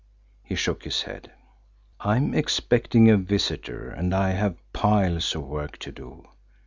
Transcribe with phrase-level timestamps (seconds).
[0.41, 1.31] He shook his head.
[1.99, 6.27] "I am expecting a visitor, and I have piles of work to do."